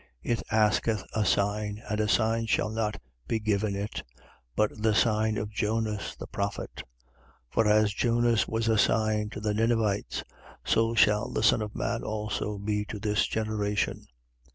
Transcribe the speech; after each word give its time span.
It 0.23 0.41
asketh 0.49 1.03
a 1.13 1.23
sign: 1.23 1.79
and 1.87 1.99
a 1.99 2.07
sign 2.07 2.47
shall 2.47 2.71
not 2.71 2.99
be 3.27 3.39
given 3.39 3.75
it, 3.75 4.01
but 4.55 4.71
the 4.81 4.95
sign 4.95 5.37
of 5.37 5.51
Jonas 5.51 6.15
the 6.15 6.25
prophet. 6.25 6.75
11:30. 6.75 6.83
For 7.51 7.67
as 7.67 7.93
Jonas 7.93 8.47
was 8.47 8.67
a 8.67 8.79
sign 8.79 9.29
to 9.29 9.39
the 9.39 9.53
Ninivites; 9.53 10.23
so 10.65 10.95
shall 10.95 11.29
the 11.29 11.43
Son 11.43 11.61
of 11.61 11.75
man 11.75 12.01
also 12.01 12.57
be 12.57 12.83
to 12.85 12.97
this 12.97 13.27
generation. 13.27 14.07